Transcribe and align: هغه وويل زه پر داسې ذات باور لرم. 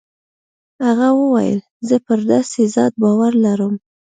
هغه 0.85 1.07
وويل 1.21 1.59
زه 1.87 1.95
پر 2.05 2.19
داسې 2.31 2.61
ذات 2.75 2.93
باور 3.01 3.33
لرم. 3.45 3.73